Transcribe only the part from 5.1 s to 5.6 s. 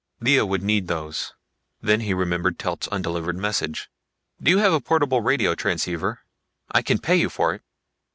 radio